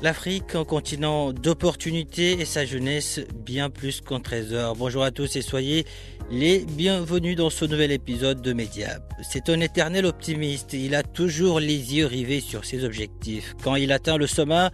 L'Afrique, 0.00 0.54
un 0.54 0.64
continent 0.64 1.32
d'opportunités 1.32 2.40
et 2.40 2.44
sa 2.44 2.64
jeunesse 2.64 3.20
bien 3.34 3.68
plus 3.68 4.00
qu'un 4.00 4.20
trésor. 4.20 4.76
Bonjour 4.76 5.02
à 5.02 5.10
tous 5.10 5.34
et 5.34 5.42
soyez 5.42 5.86
les 6.30 6.60
bienvenus 6.60 7.34
dans 7.34 7.50
ce 7.50 7.64
nouvel 7.64 7.90
épisode 7.90 8.40
de 8.40 8.52
Mediap. 8.52 9.12
C'est 9.28 9.48
un 9.48 9.58
éternel 9.58 10.06
optimiste. 10.06 10.72
Il 10.72 10.94
a 10.94 11.02
toujours 11.02 11.58
les 11.58 11.96
yeux 11.96 12.06
rivés 12.06 12.38
sur 12.38 12.64
ses 12.64 12.84
objectifs. 12.84 13.56
Quand 13.64 13.74
il 13.74 13.90
atteint 13.90 14.18
le 14.18 14.28
sommet, 14.28 14.68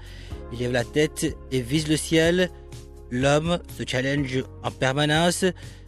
il 0.52 0.58
lève 0.58 0.72
la 0.72 0.84
tête 0.84 1.34
et 1.50 1.62
vise 1.62 1.88
le 1.88 1.96
ciel. 1.96 2.50
L'homme 3.10 3.60
se 3.78 3.84
challenge 3.86 4.44
en 4.62 4.70
permanence. 4.70 5.46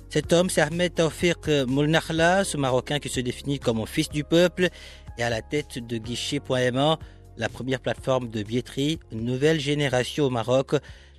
Cet 0.09 0.33
homme, 0.33 0.49
c'est 0.49 0.63
Ahmed 0.63 0.95
Taufik 0.95 1.49
Moulnakhla, 1.67 2.45
ce 2.45 2.57
Marocain 2.57 3.01
qui 3.01 3.11
se 3.11 3.21
définit 3.21 3.59
comme 3.59 3.87
fils 3.87 4.09
du 4.09 4.25
peuple 4.25 4.71
et 5.19 5.23
à 5.23 5.29
la 5.29 5.43
tête 5.43 5.79
de 5.87 5.99
guichet.ma 5.99 6.99
la 7.39 7.49
première 7.49 7.81
plateforme 7.81 8.29
de 8.29 8.43
billetterie 8.43 8.99
nouvelle 9.13 9.61
génération 9.61 10.25
au 10.25 10.31
Maroc. 10.31 10.75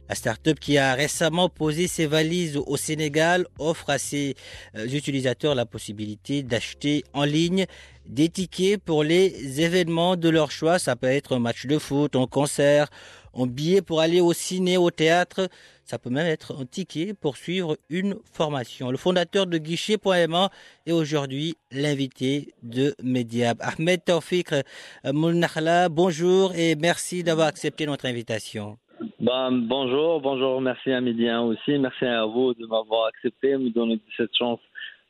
La 0.09 0.15
start-up 0.15 0.59
qui 0.59 0.77
a 0.77 0.93
récemment 0.93 1.49
posé 1.49 1.87
ses 1.87 2.07
valises 2.07 2.57
au 2.57 2.77
Sénégal 2.77 3.45
offre 3.59 3.89
à 3.89 3.97
ses 3.97 4.35
utilisateurs 4.75 5.53
la 5.53 5.65
possibilité 5.65 6.43
d'acheter 6.43 7.03
en 7.13 7.23
ligne 7.23 7.65
des 8.05 8.29
tickets 8.29 8.81
pour 8.81 9.03
les 9.03 9.61
événements 9.61 10.15
de 10.15 10.29
leur 10.29 10.51
choix. 10.51 10.79
Ça 10.79 10.95
peut 10.95 11.07
être 11.07 11.35
un 11.35 11.39
match 11.39 11.65
de 11.65 11.77
foot, 11.77 12.15
un 12.15 12.25
concert, 12.27 12.87
un 13.33 13.45
billet 13.47 13.81
pour 13.81 14.01
aller 14.01 14.21
au 14.21 14.33
ciné, 14.33 14.77
au 14.77 14.91
théâtre. 14.91 15.49
Ça 15.83 15.99
peut 15.99 16.09
même 16.09 16.25
être 16.25 16.55
un 16.59 16.65
ticket 16.65 17.13
pour 17.13 17.37
suivre 17.37 17.77
une 17.89 18.17
formation. 18.33 18.91
Le 18.91 18.97
fondateur 18.97 19.45
de 19.47 19.57
guichet.ma 19.57 20.51
est 20.85 20.91
aujourd'hui 20.91 21.57
l'invité 21.71 22.53
de 22.63 22.95
Mediab. 23.03 23.57
Ahmed 23.61 24.03
Taufik 24.03 24.49
Moulnakhla, 25.05 25.89
bonjour 25.89 26.53
et 26.55 26.75
merci 26.75 27.23
d'avoir 27.23 27.47
accepté 27.47 27.85
notre 27.85 28.05
invitation. 28.05 28.77
Ben, 29.19 29.51
bonjour, 29.51 30.21
bonjour, 30.21 30.61
merci 30.61 30.91
à 30.91 31.01
Médien 31.01 31.41
aussi. 31.41 31.77
Merci 31.77 32.05
à 32.05 32.25
vous 32.25 32.53
de 32.53 32.65
m'avoir 32.65 33.07
accepté, 33.07 33.57
me 33.57 33.69
donner 33.69 33.99
cette 34.15 34.35
chance 34.35 34.59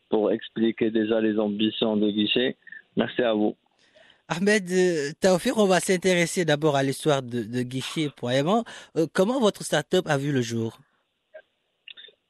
pour 0.10 0.32
expliquer 0.32 0.92
déjà 0.92 1.22
les 1.22 1.38
ambitions 1.40 1.96
de 1.98 2.10
guichet. 2.10 2.58
Merci 2.96 3.22
à 3.22 3.34
vous. 3.34 3.56
Ahmed 4.30 4.66
Taoufir, 5.22 5.58
on 5.58 5.67
va 5.67 5.80
s'intéresser 5.80 6.44
d'abord 6.44 6.76
à 6.76 6.84
l'histoire 6.84 7.22
de, 7.22 7.44
de 7.44 7.61
Guichet.ma. 7.61 8.64
Euh, 8.98 9.08
comment 9.14 9.39
votre 9.39 9.64
start-up 9.64 10.06
a 10.08 10.17
vu 10.17 10.34
le 10.34 10.42
jour? 10.42 10.80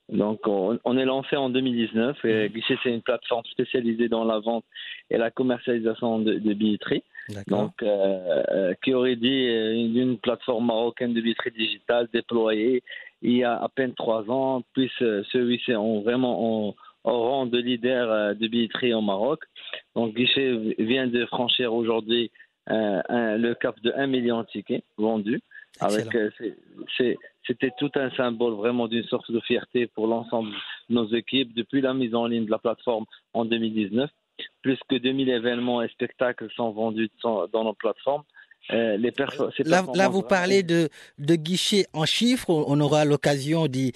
Donc, 0.09 0.47
on, 0.47 0.79
on, 0.85 0.97
est 0.97 1.05
lancé 1.05 1.35
en 1.35 1.49
2019. 1.49 2.23
Et 2.25 2.49
Guichet, 2.49 2.77
c'est 2.83 2.93
une 2.93 3.01
plateforme 3.01 3.43
spécialisée 3.45 4.09
dans 4.09 4.25
la 4.25 4.39
vente 4.39 4.63
et 5.09 5.17
la 5.17 5.31
commercialisation 5.31 6.19
de, 6.19 6.35
de 6.35 6.53
billetterie. 6.53 7.03
Donc, 7.47 7.73
euh, 7.83 8.73
qui 8.83 8.93
aurait 8.93 9.15
dit 9.15 9.45
une 9.47 10.17
plateforme 10.17 10.67
marocaine 10.67 11.13
de 11.13 11.21
billetterie 11.21 11.51
digitale 11.51 12.07
déployée 12.13 12.83
il 13.21 13.37
y 13.37 13.43
a 13.43 13.55
à 13.55 13.67
peine 13.67 13.93
trois 13.95 14.29
ans, 14.29 14.63
puis 14.73 14.91
celui-ci 14.99 15.73
ont 15.75 16.01
vraiment 16.01 16.69
au 16.69 16.75
rang 17.03 17.47
de 17.47 17.57
leader 17.57 18.35
de 18.35 18.47
billetterie 18.47 18.93
au 18.93 19.01
Maroc. 19.01 19.41
Donc, 19.95 20.13
Guichet 20.13 20.75
vient 20.77 21.07
de 21.07 21.25
franchir 21.25 21.73
aujourd'hui 21.73 22.31
euh, 22.69 23.37
le 23.37 23.53
cap 23.53 23.79
de 23.81 23.93
1 23.95 24.07
million 24.07 24.41
de 24.41 24.47
tickets 24.47 24.83
vendus. 24.97 25.41
Avec, 25.79 26.13
euh, 26.15 26.29
c'était 27.45 27.71
tout 27.77 27.91
un 27.95 28.09
symbole 28.11 28.53
vraiment 28.53 28.87
d'une 28.87 29.03
sorte 29.05 29.31
de 29.31 29.39
fierté 29.41 29.87
pour 29.87 30.07
l'ensemble 30.07 30.49
de 30.89 30.95
nos 30.95 31.07
équipes 31.13 31.53
depuis 31.53 31.81
la 31.81 31.93
mise 31.93 32.15
en 32.15 32.25
ligne 32.25 32.45
de 32.45 32.51
la 32.51 32.57
plateforme 32.57 33.05
en 33.33 33.45
2019. 33.45 34.09
Plus 34.61 34.79
que 34.89 34.95
2000 34.95 35.29
événements 35.29 35.81
et 35.81 35.87
spectacles 35.89 36.47
sont 36.55 36.71
vendus 36.71 37.09
dans 37.23 37.63
nos 37.63 37.73
plateformes. 37.73 38.23
Euh, 38.73 38.97
les 38.97 39.13
là, 39.63 39.85
là, 39.95 40.09
vous 40.09 40.23
parlez 40.23 40.61
de, 40.61 40.89
de 41.19 41.35
guichets 41.35 41.85
en 41.93 42.05
chiffres, 42.05 42.49
on 42.49 42.79
aura 42.81 43.05
l'occasion 43.05 43.67
d'y 43.67 43.93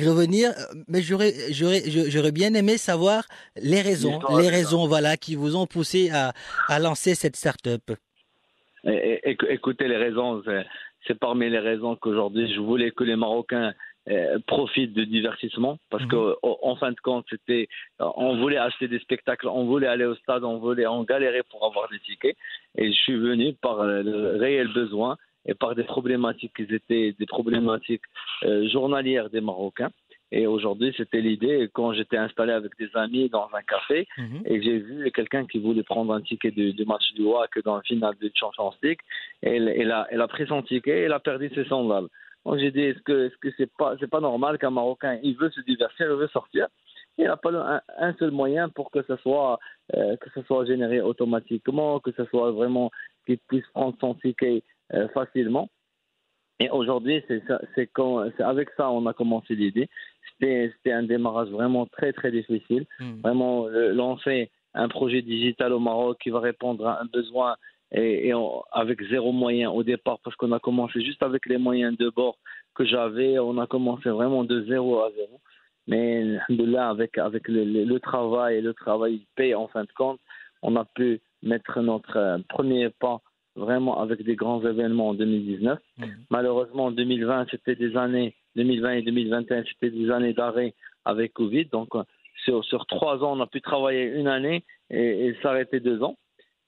revenir, 0.00 0.50
mais 0.88 1.02
j'aurais 1.02 1.32
j'aurais 1.52 2.32
bien 2.32 2.52
aimé 2.54 2.78
savoir 2.78 3.22
les 3.62 3.80
raisons, 3.80 4.18
les 4.40 4.48
raisons 4.48 4.88
voilà 4.88 5.16
qui 5.16 5.36
vous 5.36 5.54
ont 5.54 5.66
poussé 5.66 6.10
à, 6.10 6.32
à 6.66 6.80
lancer 6.80 7.14
cette 7.14 7.36
start-up. 7.36 7.92
Écoutez, 8.84 9.86
les 9.86 9.96
raisons, 9.96 10.42
c'est 11.06 11.18
parmi 11.18 11.48
les 11.48 11.60
raisons 11.60 11.94
qu'aujourd'hui 11.94 12.52
je 12.52 12.60
voulais 12.60 12.90
que 12.90 13.04
les 13.04 13.16
Marocains 13.16 13.68
euh, 13.68 13.72
profitent 14.46 14.94
de 14.94 15.04
divertissement 15.04 15.78
parce 15.90 16.04
mmh. 16.04 16.08
que 16.08 16.36
en 16.42 16.76
fin 16.76 16.90
de 16.92 17.00
compte 17.02 17.26
c'était 17.28 17.68
on 17.98 18.36
voulait 18.38 18.56
acheter 18.56 18.88
des 18.88 18.98
spectacles 19.00 19.48
on 19.48 19.64
voulait 19.66 19.86
aller 19.86 20.04
au 20.04 20.14
stade 20.16 20.44
on 20.44 20.58
voulait 20.58 20.86
on 20.86 21.04
galérait 21.04 21.42
pour 21.50 21.64
avoir 21.66 21.88
des 21.90 21.98
tickets 22.00 22.36
et 22.76 22.92
je 22.92 22.98
suis 22.98 23.16
venu 23.16 23.54
par 23.54 23.84
le 23.84 24.36
réel 24.36 24.68
besoin 24.68 25.16
et 25.46 25.54
par 25.54 25.74
des 25.74 25.84
problématiques 25.84 26.52
qui 26.56 26.74
étaient 26.74 27.14
des 27.18 27.26
problématiques 27.26 28.02
euh, 28.44 28.68
journalières 28.68 29.30
des 29.30 29.40
Marocains 29.40 29.90
et 30.30 30.46
aujourd'hui, 30.46 30.92
c'était 30.96 31.20
l'idée 31.20 31.70
quand 31.72 31.92
j'étais 31.94 32.18
installé 32.18 32.52
avec 32.52 32.72
des 32.78 32.90
amis 32.94 33.30
dans 33.30 33.48
un 33.54 33.62
café 33.62 34.06
mmh. 34.18 34.36
et 34.44 34.62
j'ai 34.62 34.78
vu 34.78 35.10
quelqu'un 35.12 35.46
qui 35.46 35.58
voulait 35.58 35.82
prendre 35.82 36.12
un 36.12 36.20
ticket 36.20 36.50
du, 36.50 36.72
du 36.74 36.84
match 36.84 37.12
du 37.14 37.22
WAC 37.22 37.62
dans 37.64 37.76
le 37.76 37.82
final 37.82 38.14
de 38.20 38.30
Champions 38.34 38.72
League. 38.82 39.00
Elle, 39.40 39.68
elle, 39.68 39.90
a, 39.90 40.06
elle 40.10 40.20
a 40.20 40.28
pris 40.28 40.46
son 40.46 40.62
ticket 40.62 40.98
et 40.98 41.02
elle 41.04 41.12
a 41.12 41.20
perdu 41.20 41.50
ses 41.54 41.64
sandales. 41.64 42.08
Donc 42.44 42.58
j'ai 42.58 42.70
dit 42.70 42.80
est-ce 42.80 43.00
que 43.00 43.26
est-ce 43.26 43.36
que 43.36 43.48
c'est 43.56 43.70
pas 43.76 43.94
c'est 44.00 44.10
pas 44.10 44.20
normal 44.20 44.58
qu'un 44.58 44.70
Marocain 44.70 45.18
il 45.22 45.36
veut 45.36 45.50
se 45.50 45.60
divertir, 45.62 46.06
il 46.10 46.16
veut 46.16 46.28
sortir, 46.28 46.68
il 47.18 47.24
n'a 47.24 47.36
pas 47.36 47.50
un, 47.52 47.80
un, 47.98 48.14
seul 48.14 48.30
moyen 48.30 48.68
pour 48.68 48.90
que 48.90 49.02
ce 49.02 49.16
soit 49.16 49.58
euh, 49.94 50.16
que 50.16 50.30
ce 50.34 50.42
soit 50.42 50.64
généré 50.64 51.00
automatiquement, 51.00 52.00
que 52.00 52.12
ce 52.12 52.24
soit 52.26 52.52
vraiment 52.52 52.90
qu'il 53.26 53.38
puisse 53.38 53.66
prendre 53.74 53.96
son 54.00 54.14
ticket 54.14 54.62
euh, 54.94 55.08
facilement. 55.08 55.68
Et 56.60 56.70
aujourd'hui, 56.70 57.22
c'est 57.28 57.42
avec 58.40 58.70
ça 58.76 58.90
on 58.90 59.06
a 59.06 59.12
commencé 59.12 59.54
l'idée. 59.54 59.88
C'était 60.40 60.92
un 60.92 61.04
démarrage 61.04 61.50
vraiment 61.50 61.86
très 61.86 62.12
très 62.12 62.32
difficile. 62.32 62.86
Mmh. 62.98 63.20
Vraiment 63.22 63.68
lancer 63.68 64.50
un 64.74 64.88
projet 64.88 65.22
digital 65.22 65.72
au 65.72 65.78
Maroc 65.78 66.18
qui 66.20 66.30
va 66.30 66.40
répondre 66.40 66.86
à 66.86 67.00
un 67.00 67.04
besoin 67.06 67.56
et, 67.92 68.28
et 68.28 68.34
on, 68.34 68.62
avec 68.72 69.02
zéro 69.08 69.32
moyen 69.32 69.70
au 69.70 69.82
départ 69.82 70.18
parce 70.22 70.36
qu'on 70.36 70.52
a 70.52 70.58
commencé 70.58 71.02
juste 71.02 71.22
avec 71.22 71.46
les 71.46 71.58
moyens 71.58 71.96
de 71.96 72.10
bord 72.10 72.38
que 72.74 72.84
j'avais. 72.84 73.38
On 73.38 73.58
a 73.58 73.66
commencé 73.66 74.10
vraiment 74.10 74.44
de 74.44 74.64
zéro 74.66 75.00
à 75.00 75.10
zéro. 75.12 75.40
Mais 75.86 76.38
de 76.50 76.64
là, 76.64 76.90
avec, 76.90 77.16
avec 77.16 77.48
le, 77.48 77.64
le, 77.64 77.84
le, 77.84 78.00
travail 78.00 78.56
et 78.56 78.60
le 78.60 78.74
travail 78.74 79.26
paye 79.36 79.54
en 79.54 79.68
fin 79.68 79.84
de 79.84 79.92
compte, 79.96 80.20
on 80.60 80.76
a 80.76 80.84
pu 80.84 81.20
mettre 81.42 81.80
notre 81.80 82.40
premier 82.50 82.90
pas 82.90 83.22
vraiment 83.56 84.00
avec 84.00 84.22
des 84.22 84.36
grands 84.36 84.62
événements 84.64 85.08
en 85.08 85.14
2019. 85.14 85.78
Mmh. 85.78 86.04
Malheureusement, 86.30 86.86
en 86.86 86.90
2020, 86.90 87.46
c'était 87.50 87.74
des 87.74 87.96
années, 87.96 88.34
2020 88.56 88.92
et 88.92 89.02
2021, 89.02 89.64
c'était 89.64 89.90
des 89.90 90.10
années 90.10 90.34
d'arrêt 90.34 90.74
avec 91.06 91.32
Covid. 91.32 91.66
Donc, 91.66 91.88
sur, 92.44 92.62
sur 92.64 92.86
trois 92.86 93.24
ans, 93.24 93.36
on 93.36 93.40
a 93.40 93.46
pu 93.46 93.62
travailler 93.62 94.04
une 94.04 94.28
année 94.28 94.64
et, 94.90 95.26
et 95.26 95.36
s'arrêter 95.42 95.80
deux 95.80 96.02
ans. 96.02 96.16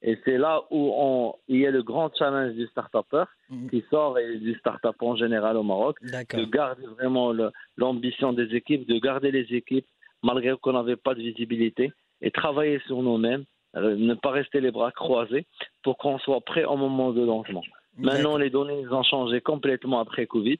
Et 0.02 0.18
c'est 0.24 0.38
là 0.38 0.62
où 0.70 0.92
on, 0.96 1.34
il 1.48 1.60
y 1.60 1.66
a 1.66 1.70
le 1.70 1.82
grand 1.82 2.10
challenge 2.16 2.54
du 2.54 2.66
start-upper 2.68 3.24
mmh. 3.50 3.68
qui 3.68 3.84
sort 3.90 4.18
et 4.18 4.38
du 4.38 4.54
start-up 4.54 4.96
en 5.00 5.14
général 5.14 5.56
au 5.58 5.62
Maroc, 5.62 5.98
de 6.02 6.44
garder 6.44 6.86
vraiment 6.86 7.34
l'ambition 7.76 8.32
des 8.32 8.54
équipes, 8.54 8.88
de 8.88 8.98
garder 8.98 9.30
les 9.30 9.46
équipes 9.54 9.86
malgré 10.22 10.54
qu'on 10.56 10.72
n'avait 10.72 10.96
pas 10.96 11.14
de 11.14 11.20
visibilité 11.20 11.92
et 12.22 12.30
travailler 12.30 12.80
sur 12.86 13.02
nous-mêmes, 13.02 13.44
euh, 13.76 13.96
ne 13.96 14.14
pas 14.14 14.30
rester 14.30 14.60
les 14.60 14.70
bras 14.70 14.90
croisés 14.90 15.46
pour 15.82 15.96
qu'on 15.98 16.18
soit 16.18 16.40
prêt 16.40 16.64
au 16.64 16.76
moment 16.76 17.12
de 17.12 17.24
lancement. 17.24 17.62
Maintenant, 17.98 18.36
les 18.36 18.50
données 18.50 18.86
ont 18.88 19.02
changé 19.02 19.40
complètement 19.40 20.00
après 20.00 20.26
Covid. 20.26 20.58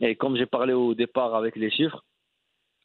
Et 0.00 0.16
comme 0.16 0.36
j'ai 0.36 0.46
parlé 0.46 0.72
au 0.72 0.94
départ 0.94 1.34
avec 1.34 1.56
les 1.56 1.70
chiffres, 1.70 2.02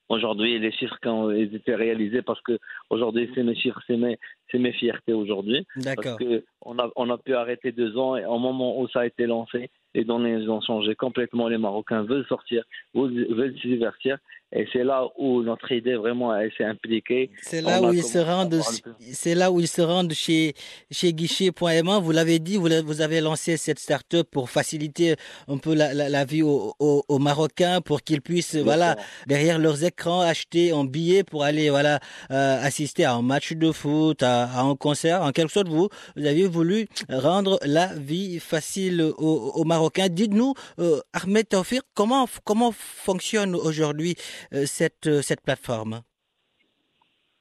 aujourd'hui, 0.09 0.59
les 0.59 0.71
chiffres 0.71 0.97
quand 1.01 1.31
ils 1.31 1.55
étaient 1.55 1.75
réalisés, 1.75 2.21
parce 2.21 2.41
que 2.41 2.59
aujourd'hui, 2.89 3.29
c'est 3.33 3.43
mes 3.43 3.55
chiffres, 3.55 3.81
c'est 3.87 3.97
mes, 3.97 4.17
c'est 4.51 4.59
mes 4.59 4.73
fiertés 4.73 5.13
aujourd'hui. 5.13 5.65
Parce 5.83 6.17
qu'on 6.17 6.79
a, 6.79 6.89
on 6.95 7.09
a 7.09 7.17
pu 7.17 7.35
arrêter 7.35 7.71
deux 7.71 7.97
ans 7.97 8.15
et 8.15 8.25
au 8.25 8.39
moment 8.39 8.79
où 8.79 8.87
ça 8.89 9.01
a 9.01 9.05
été 9.05 9.25
lancé, 9.25 9.69
les 9.93 10.03
données 10.03 10.47
ont 10.47 10.61
changé 10.61 10.95
complètement. 10.95 11.47
Les 11.47 11.57
Marocains 11.57 12.03
veulent 12.03 12.25
sortir, 12.27 12.63
veulent 12.93 13.55
se 13.61 13.67
divertir. 13.67 14.17
Et 14.51 14.67
c'est 14.73 14.83
là 14.83 15.05
où 15.19 15.43
notre 15.43 15.71
idée 15.71 15.95
vraiment 15.95 16.33
s'est 16.57 16.63
impliquée. 16.63 17.29
C'est 17.39 17.61
là, 17.61 17.83
où 17.83 17.93
ils 17.93 18.01
se 18.01 18.17
rendent, 18.17 18.59
c'est 18.99 19.35
là 19.35 19.51
où 19.51 19.59
ils 19.59 19.67
se 19.67 19.81
rendent 19.81 20.13
chez, 20.13 20.53
chez 20.89 21.13
Guichet.ma. 21.13 21.99
Vous 21.99 22.11
l'avez 22.11 22.39
dit, 22.39 22.57
vous, 22.57 22.67
vous 22.83 23.01
avez 23.01 23.21
lancé 23.21 23.57
cette 23.57 23.77
start-up 23.77 24.27
pour 24.31 24.49
faciliter 24.49 25.15
un 25.47 25.57
peu 25.57 25.75
la, 25.75 25.93
la, 25.93 26.25
vie 26.25 26.41
aux, 26.41 26.73
aux, 26.79 27.19
Marocains 27.19 27.81
pour 27.81 28.01
qu'ils 28.01 28.23
puissent, 28.23 28.55
voilà, 28.55 28.95
derrière 29.27 29.59
leurs 29.59 29.83
écrans, 29.83 30.21
acheter 30.21 30.71
un 30.71 30.85
billet 30.85 31.23
pour 31.23 31.43
aller, 31.43 31.69
voilà, 31.69 31.99
euh, 32.31 32.59
assister 32.63 33.05
à 33.05 33.13
un 33.13 33.21
match 33.21 33.53
de 33.53 33.71
foot, 33.71 34.23
à, 34.23 34.45
à, 34.45 34.61
un 34.61 34.75
concert. 34.75 35.21
En 35.21 35.31
quelque 35.31 35.51
sorte, 35.51 35.67
vous, 35.67 35.89
vous 36.15 36.25
avez 36.25 36.47
voulu 36.47 36.87
rendre 37.07 37.59
la 37.63 37.93
vie 37.93 38.39
facile 38.39 39.03
aux, 39.03 39.51
aux 39.53 39.63
Marocains. 39.63 39.78
Dites-nous, 40.09 40.53
euh, 40.79 40.99
Ahmed 41.13 41.47
Taufir, 41.49 41.81
comment, 41.95 42.25
comment 42.45 42.71
fonctionne 42.71 43.55
aujourd'hui 43.55 44.15
euh, 44.53 44.65
cette, 44.65 45.07
euh, 45.07 45.21
cette 45.21 45.41
plateforme? 45.41 46.01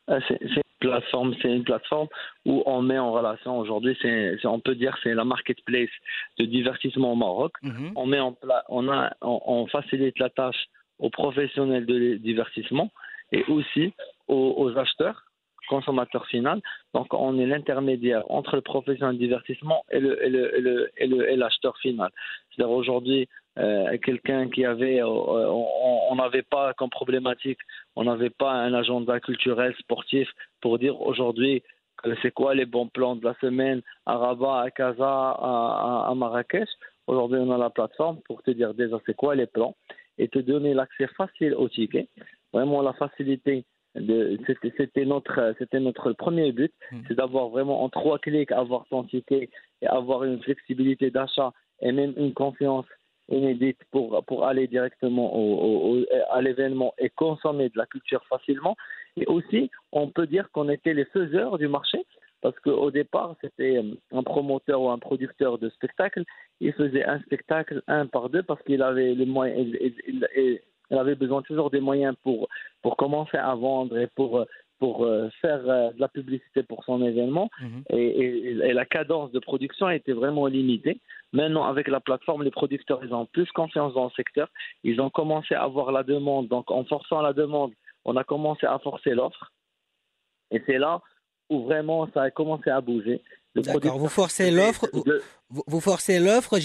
Ah, 0.07 0.19
c'est 0.27 0.41
une 0.41 0.63
plateforme, 0.81 1.35
c'est 1.43 1.55
une 1.55 1.65
plateforme 1.65 2.09
où 2.47 2.63
on 2.65 2.81
met 2.81 2.99
en 2.99 3.13
relation 3.13 3.59
aujourd'hui, 3.59 3.97
c'est, 4.01 4.39
on 4.47 4.61
peut 4.61 4.75
dire 4.75 4.97
c'est 5.03 5.13
la 5.13 5.25
marketplace 5.25 5.91
de 6.39 6.47
divertissement 6.47 7.13
au 7.13 7.17
Maroc. 7.17 7.53
Mhm. 7.63 7.93
On 7.95 8.07
met 8.07 8.21
en 8.21 8.37
on 8.69 8.89
a, 8.89 9.13
on, 9.21 9.67
facilite 9.67 10.19
la 10.19 10.31
tâche 10.31 10.67
aux 10.99 11.11
professionnels 11.11 11.85
de 11.85 12.15
divertissement 12.15 12.91
et 13.33 13.45
aussi 13.49 13.93
aux, 14.29 14.73
acheteurs 14.77 15.25
consommateurs 15.69 16.27
final. 16.27 16.61
Donc, 16.95 17.13
on 17.13 17.39
est 17.39 17.47
l'intermédiaire 17.47 18.25
entre 18.29 18.57
le 18.57 18.63
professionnel 18.63 19.15
de 19.15 19.21
divertissement 19.21 19.85
et 19.91 20.01
le, 20.01 20.25
et 20.25 20.31
le, 20.31 20.91
et 20.97 21.07
le, 21.07 21.31
et 21.31 21.37
l'acheteur 21.37 21.77
final. 21.79 22.11
C'est-à-dire 22.51 22.75
aujourd'hui, 22.75 23.29
euh, 23.59 23.97
quelqu'un 23.99 24.49
qui 24.49 24.65
avait, 24.65 25.01
euh, 25.01 25.07
on 25.07 26.15
n'avait 26.17 26.43
pas 26.43 26.75
comme 26.75 26.91
problématique, 26.91 27.59
on 27.97 28.05
n'avait 28.05 28.31
pas 28.31 28.53
un 28.53 28.73
agenda 28.75 29.21
culturel 29.21 29.75
sportif 29.79 30.29
pour 30.61 30.79
dire 30.79 31.01
aujourd'hui 31.01 31.63
c'est 32.23 32.31
quoi 32.33 32.55
les 32.55 32.67
bons 32.67 32.87
plans 32.89 33.17
de 33.17 33.25
la 33.25 33.35
semaine 33.41 33.83
à 34.07 34.17
Rabat, 34.17 34.63
à 34.63 34.71
Casa, 34.71 35.05
à, 35.05 36.07
à, 36.09 36.15
Marrakech. 36.15 36.69
Aujourd'hui, 37.07 37.39
on 37.41 37.51
a 37.51 37.59
la 37.59 37.71
plateforme 37.71 38.21
pour 38.27 38.43
te 38.43 38.51
dire 38.51 38.75
déjà 38.75 38.99
c'est 39.07 39.17
quoi 39.17 39.35
les 39.35 39.47
plans 39.47 39.75
et 40.19 40.29
te 40.29 40.39
donner 40.39 40.75
l'accès 40.75 41.07
facile 41.17 41.55
au 41.55 41.69
ticket. 41.69 42.09
Vraiment 42.53 42.83
la 42.83 42.93
facilité. 42.93 43.65
C'était 43.95 45.05
notre, 45.05 45.55
c'était 45.59 45.81
notre 45.81 46.13
premier 46.13 46.53
but, 46.53 46.73
hmm. 46.93 46.99
c'est 47.09 47.15
d'avoir 47.15 47.49
vraiment 47.49 47.83
en 47.83 47.89
trois 47.89 48.19
clics 48.19 48.53
avoir 48.53 48.87
ton 48.89 49.05
ticket 49.05 49.51
et 49.83 49.87
avoir 49.87 50.25
une 50.25 50.41
flexibilité 50.43 51.11
d'achat 51.11 51.53
et 51.81 51.93
même 51.93 52.15
une 52.17 52.35
confiance 52.35 52.87
inédite 53.31 53.79
pour, 53.91 54.25
pour 54.25 54.47
aller 54.47 54.67
directement 54.67 55.35
au, 55.35 56.05
à 56.31 56.41
l'événement 56.41 56.95
et 56.99 57.11
consommer 57.11 57.69
de 57.69 57.79
la 57.79 57.87
culture 57.87 58.25
facilement. 58.27 58.77
Et 59.17 59.27
aussi, 59.27 59.71
on 59.93 60.09
peut 60.09 60.27
dire 60.27 60.51
qu'on 60.53 60.69
était 60.69 60.95
les 60.95 61.05
faiseurs 61.07 61.59
du 61.59 61.69
marché 61.69 62.05
parce 62.41 62.59
qu'au 62.61 62.91
départ, 62.91 63.35
c'était 63.41 63.79
euh, 63.79 63.95
un 64.13 64.23
promoteur 64.23 64.81
ou 64.81 64.91
un 64.91 64.99
producteur 64.99 65.59
de 65.59 65.69
spectacle. 65.71 66.23
Il 66.61 66.73
faisait 66.73 67.05
un 67.05 67.21
spectacle 67.21 67.83
un 67.89 68.07
par 68.07 68.29
deux 68.31 68.43
parce 68.43 68.63
qu'il 68.63 68.83
avait 68.83 69.15
les 69.15 69.27
moyens, 69.27 69.67
il, 69.81 70.61
avait 70.97 71.15
besoin 71.15 71.43
toujours 71.43 71.71
des 71.71 71.81
moyens 71.81 72.15
pour, 72.23 72.49
pour 72.83 72.97
commencer 72.97 73.37
à 73.37 73.55
vendre 73.55 73.99
et 73.99 74.07
pour 74.07 74.45
pour 74.79 75.05
euh, 75.05 75.29
faire 75.41 75.61
euh, 75.69 75.91
de 75.93 76.01
la 76.01 76.09
publicité 76.09 76.63
pour 76.63 76.85
son 76.85 77.03
événement 77.03 77.51
mhm. 77.61 77.83
et, 77.91 78.73
la 78.73 78.85
cadence 78.85 79.33
de 79.33 79.39
production 79.39 79.91
était 79.91 80.13
vraiment 80.13 80.47
limitée. 80.47 81.01
Maintenant, 81.33 81.65
avec 81.65 81.89
la 81.89 82.01
plateforme, 82.01 82.43
les 82.43 82.51
producteurs 82.51 83.05
ils 83.05 83.13
ont 83.13 83.27
plus 83.27 83.51
confiance 83.53 83.95
dans 83.95 84.05
le 84.05 84.11
secteur. 84.11 84.49
Ils 84.85 85.01
ont 85.01 85.11
commencé 85.11 85.55
à 85.55 85.65
avoir 85.65 85.91
la 85.91 86.03
demande. 86.03 86.49
Donc, 86.49 86.71
en 86.71 86.85
forçant 86.85 87.21
la 87.21 87.33
demande, 87.33 87.73
on 88.05 88.17
a 88.17 88.25
commencé 88.25 88.67
à 88.67 88.79
forcer 88.79 89.15
l'offre. 89.15 89.53
Et 90.51 90.63
c'est 90.67 90.79
là 90.79 91.01
où 91.51 91.65
vraiment 91.65 92.09
ça 92.15 92.23
a 92.23 92.31
commencé 92.31 92.71
à 92.71 92.81
bouger. 92.81 93.21
D'accord. 93.61 93.99
Vous 93.99 94.09
forcez 94.09 94.51
l'offre. 94.51 94.87
Vous, 95.51 95.81
forcez 95.81 96.19
l'offre. 96.19 96.59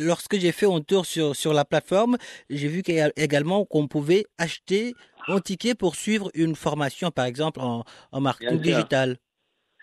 lorsque 0.00 0.36
j'ai 0.38 0.52
fait 0.52 0.66
un 0.66 0.80
tour 0.80 1.06
sur, 1.06 1.34
sur 1.34 1.52
la 1.52 1.64
plateforme, 1.64 2.16
j'ai 2.50 2.68
vu 2.68 2.82
également 3.16 3.64
qu'on 3.64 3.88
pouvait 3.88 4.26
acheter 4.38 4.94
un 5.26 5.40
ticket 5.40 5.74
pour 5.74 5.96
suivre 5.96 6.30
une 6.34 6.54
formation, 6.54 7.10
par 7.10 7.24
exemple, 7.24 7.60
en, 7.60 7.84
en 8.12 8.20
marketing 8.20 8.60
digital. 8.60 9.16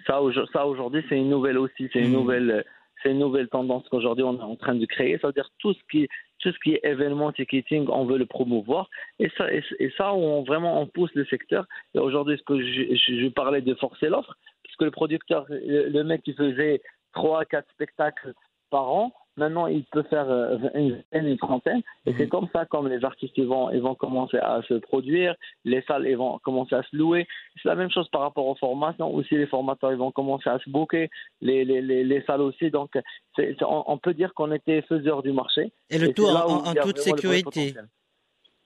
Ça, 0.08 0.20
ça 0.54 0.66
aujourd'hui, 0.66 1.04
c'est 1.10 1.18
une 1.18 1.30
nouvelle 1.30 1.58
aussi. 1.58 1.90
C'est 1.92 2.00
une 2.00 2.10
hmm. 2.10 2.14
nouvelle 2.14 2.66
c'est 3.06 3.12
une 3.12 3.20
nouvelle 3.20 3.48
tendance 3.50 3.88
qu'aujourd'hui 3.90 4.24
on 4.24 4.38
est 4.40 4.44
en 4.44 4.56
train 4.56 4.74
de 4.76 4.86
créer. 4.86 5.18
Ça 5.20 5.28
veut 5.28 5.34
dire 5.34 5.50
tout 5.60 5.74
ce 5.74 5.80
qui, 5.92 6.08
tout 6.40 6.52
ce 6.52 6.60
qui 6.60 6.74
est 6.74 6.82
événement 6.84 7.32
ticketing, 7.32 7.88
on 7.90 8.06
veut 8.06 8.18
le 8.18 8.26
promouvoir. 8.26 8.90
Et 9.20 9.30
ça, 9.38 9.52
et, 9.54 9.64
ça 9.98 10.14
on, 10.14 10.44
vraiment, 10.44 10.82
on 10.82 10.88
pousse 10.88 11.12
le 11.14 11.26
secteur. 11.26 11.68
Et 11.94 12.00
aujourd'hui, 12.00 12.38
ce 12.38 12.44
que 12.44 12.60
je, 12.60 12.96
je, 12.96 13.28
parlais 13.30 13.62
de 13.62 13.76
forcer 13.76 14.08
l'offre, 14.08 14.36
parce 14.76 14.78
que 14.78 14.86
le 14.86 14.92
producteur, 14.92 15.46
le, 15.50 16.04
mec 16.04 16.24
qui 16.24 16.34
faisait 16.34 16.82
trois, 17.14 17.46
quatre 17.46 17.70
spectacles 17.72 18.34
par 18.70 18.92
an, 18.92 19.14
Maintenant, 19.38 19.68
il 19.68 19.84
peut 19.84 20.04
faire 20.04 20.30
euh, 20.30 20.58
une 20.76 21.04
une 21.12 21.38
trentaine. 21.38 21.82
Et 22.06 22.14
c'est 22.14 22.24
mhm. 22.24 22.30
comme 22.30 22.48
ça, 22.54 22.66
comme 22.66 22.88
les 22.88 23.04
artistes 23.04 23.34
ils 23.36 23.48
vont, 23.48 23.70
ils 23.70 23.82
vont 23.82 23.96
commencer 23.96 24.38
à 24.38 24.62
se 24.68 24.76
produire, 24.76 25.36
les 25.66 25.82
salles 25.82 26.08
ils 26.08 26.16
vont 26.16 26.40
commencer 26.40 26.76
à 26.76 26.84
se 26.84 26.96
louer. 26.96 27.28
C'est 27.62 27.68
la 27.68 27.76
même 27.76 27.92
chose 27.92 28.08
par 28.10 28.22
rapport 28.22 28.48
aux 28.48 28.56
formations. 28.56 29.14
Aussi, 29.14 29.36
les 29.36 29.48
formateurs 29.48 29.92
ils 29.92 29.98
vont 29.98 30.12
commencer 30.12 30.50
à 30.50 30.58
se 30.60 30.70
booker, 30.70 31.10
les, 31.42 31.66
les, 31.66 31.82
les, 31.82 32.24
salles 32.24 32.42
aussi. 32.42 32.72
Donc, 32.72 32.98
on, 33.38 33.98
peut 33.98 34.14
dire 34.14 34.34
qu'on 34.34 34.54
était 34.54 34.82
faiseurs 34.84 35.22
du 35.22 35.34
marché. 35.34 35.74
Et 35.90 35.98
le 35.98 36.14
tout 36.14 36.28
en, 36.28 36.74
toute 36.76 37.00
sécurité. 37.00 37.74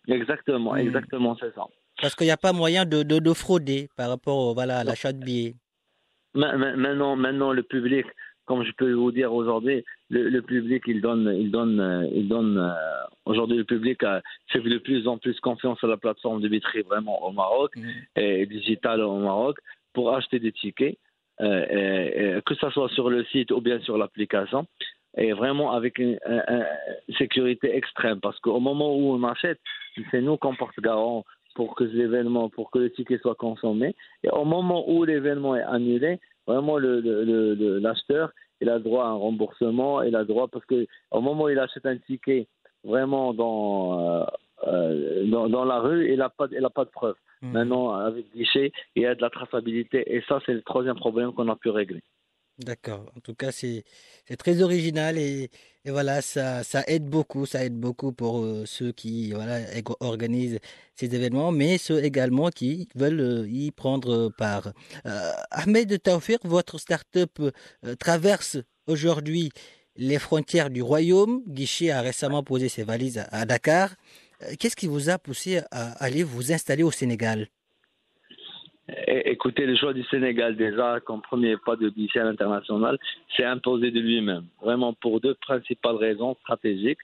Exactement, 0.07 0.73
hmm. 0.73 0.77
exactement, 0.77 1.35
c'est 1.39 1.53
ça. 1.55 1.65
Parce 1.99 2.15
qu'il 2.15 2.27
n'y 2.27 2.31
a 2.31 2.37
pas 2.37 2.53
moyen 2.53 2.85
de, 2.85 3.01
de, 3.01 3.33
frauder 3.33 3.89
par 3.97 4.09
rapport 4.09 4.53
voilà, 4.53 4.79
à 4.79 4.83
l'achat 4.83 5.13
de 5.13 5.23
billets. 5.23 5.55
Maintenant, 6.33 7.15
maintenant, 7.15 7.53
le 7.53 7.63
public, 7.63 8.05
comme 8.45 8.63
je 8.63 8.71
peux 8.73 8.91
vous 8.93 9.11
dire 9.11 9.33
aujourd'hui, 9.33 9.83
le, 10.09 10.39
public, 10.41 10.83
il 10.87 11.01
donne, 11.01 11.33
il 11.37 11.51
donne, 11.51 12.09
il 12.13 12.27
donne. 12.27 12.57
Euh, 12.57 12.71
aujourd'hui, 13.25 13.57
le 13.57 13.63
public 13.63 14.03
a 14.03 14.21
fait 14.47 14.59
de 14.59 14.77
plus 14.77 15.07
en 15.07 15.17
plus 15.17 15.39
confiance 15.39 15.83
à 15.83 15.87
la 15.87 15.97
plateforme 15.97 16.41
de 16.41 16.47
vitrine 16.47 16.83
vraiment 16.83 17.23
au 17.23 17.31
Maroc 17.31 17.75
mhm. 17.75 17.91
et 18.15 18.45
digital 18.45 19.01
au 19.01 19.17
Maroc 19.19 19.57
pour 19.93 20.15
acheter 20.15 20.39
des 20.39 20.51
tickets, 20.51 20.97
euh, 21.41 22.41
que 22.41 22.55
ce 22.55 22.69
soit 22.69 22.89
sur 22.89 23.09
le 23.09 23.23
site 23.25 23.51
ou 23.51 23.61
bien 23.61 23.79
sur 23.81 23.97
l'application, 23.97 24.65
et 25.17 25.33
vraiment 25.33 25.71
avec 25.71 25.97
une, 25.97 26.19
sécurité 27.17 27.75
extrême, 27.75 28.19
parce 28.19 28.39
qu'au 28.39 28.59
moment 28.59 28.95
où 28.95 29.13
on 29.13 29.23
achète, 29.23 29.59
c'est 30.11 30.21
nous 30.21 30.37
qu'on 30.37 30.55
porte 30.55 30.79
garant 30.79 31.25
pour 31.55 31.75
que 31.75 31.83
l'événement, 31.83 32.49
pour 32.49 32.71
que 32.71 32.79
le 32.79 32.91
ticket 32.91 33.17
soit 33.17 33.35
consommé, 33.35 33.95
et 34.23 34.29
au 34.29 34.45
moment 34.45 34.89
où 34.89 35.03
l'événement 35.03 35.55
est 35.55 35.63
annulé, 35.63 36.19
vraiment 36.49 36.77
l'acheteur, 36.77 38.27
le, 38.27 38.33
il 38.61 38.69
a 38.69 38.79
droit 38.79 39.05
à 39.05 39.09
un 39.09 39.13
remboursement, 39.13 40.01
il 40.01 40.15
a 40.15 40.23
droit 40.23 40.47
parce 40.47 40.65
que 40.65 40.87
au 41.11 41.21
moment 41.21 41.43
où 41.45 41.49
il 41.49 41.59
achète 41.59 41.85
un 41.85 41.97
ticket 41.97 42.47
vraiment 42.83 43.33
dans 43.33 43.99
euh, 43.99 44.25
euh, 44.67 45.25
dans, 45.27 45.65
la 45.65 45.79
rue, 45.79 46.11
il 46.11 46.17
n'a 46.17 46.29
pas, 46.29 46.47
il 46.51 46.65
a 46.65 46.69
pas 46.69 46.85
de 46.85 46.89
preuve. 46.89 47.15
Mmh. 47.41 47.51
Maintenant, 47.51 47.93
avec 47.93 48.25
guichet, 48.35 48.71
il 48.95 49.03
y 49.03 49.05
a 49.05 49.15
de 49.15 49.21
la 49.21 49.29
traçabilité 49.29 50.03
et 50.13 50.21
ça, 50.27 50.39
c'est 50.45 50.53
le 50.53 50.61
troisième 50.63 50.97
problème 50.97 51.31
qu'on 51.33 51.47
a 51.47 51.55
pu 51.55 51.69
régler. 51.69 52.01
D'accord. 52.59 53.05
En 53.15 53.21
tout 53.21 53.35
cas, 53.35 53.53
c'est 53.53 53.85
très 54.37 54.61
original 54.61 55.17
et, 55.17 55.49
voilà, 55.85 56.21
ça, 56.21 56.61
aide 56.87 57.05
beaucoup. 57.05 57.45
Ça 57.45 57.63
aide 57.63 57.79
beaucoup 57.79 58.11
pour 58.11 58.43
euh, 58.43 58.65
ceux 58.65 58.91
qui 58.91 59.31
voilà, 59.31 59.61
organisent 60.01 60.59
ces 60.93 61.15
événements, 61.15 61.53
mais 61.53 61.77
ceux 61.77 62.03
également 62.03 62.49
qui 62.49 62.89
veulent 62.95 63.21
euh, 63.21 63.47
y 63.49 63.71
prendre 63.71 64.29
part. 64.37 64.73
Euh, 65.05 65.31
Ahmed 65.51 66.01
Taufir, 66.03 66.39
votre 66.43 66.77
start-up 66.79 67.39
traverse 67.97 68.57
aujourd'hui 68.87 69.51
les 69.95 70.19
frontières 70.19 70.69
du 70.69 70.81
royaume. 70.81 71.41
Guichet 71.47 71.91
a 71.91 72.01
récemment 72.01 72.43
posé 72.43 72.67
ses 72.67 72.83
valises 72.83 73.23
à 73.31 73.45
Dakar. 73.45 73.95
Qu'est-ce 74.59 74.75
qui 74.75 74.87
vous 74.87 75.09
a 75.09 75.17
poussé 75.17 75.61
à 75.71 75.91
aller 76.03 76.23
vous 76.23 76.51
installer 76.51 76.83
au 76.83 76.91
Sénégal? 76.91 77.47
Écoutez, 79.07 79.65
le 79.65 79.75
choix 79.75 79.93
du 79.93 80.03
Sénégal 80.05 80.55
déjà 80.55 80.99
comme 80.99 81.21
premier 81.21 81.57
pas 81.57 81.75
de 81.75 81.89
guichet 81.89 82.19
à 82.19 82.23
l'international, 82.25 82.97
c'est 83.35 83.45
imposé 83.45 83.91
de 83.91 83.99
lui-même, 83.99 84.45
vraiment 84.61 84.93
pour 84.93 85.19
deux 85.19 85.35
principales 85.35 85.95
raisons 85.95 86.35
stratégiques. 86.41 86.99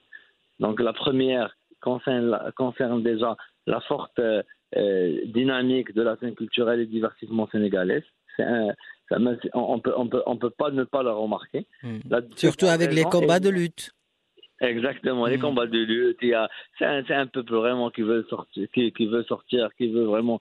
Donc 0.59 0.79
la 0.79 0.93
première 0.93 1.55
concerne, 1.81 2.39
concerne 2.55 3.03
déjà 3.03 3.35
la 3.67 3.79
forte 3.81 4.19
euh, 4.19 5.21
dynamique 5.25 5.93
de 5.93 6.01
la 6.01 6.17
scène 6.17 6.35
culturelle 6.35 6.79
et 6.79 6.85
divertissement 6.85 7.47
sénégalaise. 7.51 8.03
Un, 8.39 8.69
on 9.53 9.79
peut, 9.79 9.93
on 9.95 10.07
peut, 10.07 10.23
on 10.25 10.35
peut 10.37 10.49
pas 10.49 10.71
ne 10.71 10.83
pas 10.83 11.03
le 11.03 11.11
remarquer. 11.11 11.67
Hmm. 11.83 11.99
Surtout 12.35 12.65
avec 12.65 12.91
les 12.91 13.03
combats 13.03 13.39
de 13.39 13.49
lutte. 13.49 13.94
Exactement, 14.61 15.25
les 15.25 15.35
Mhm. 15.35 15.41
combats 15.41 15.67
de 15.67 15.77
lutte, 15.79 16.19
c'est 16.79 16.85
un, 17.13 17.27
peuple 17.27 17.55
vraiment 17.55 17.89
qui 17.89 18.03
veut 18.03 18.25
sortir, 18.29 18.67
qui, 18.73 18.91
qui 18.93 19.05
veut 19.05 19.23
sortir, 19.23 19.69
qui 19.77 19.87
veut 19.87 20.05
vraiment. 20.05 20.39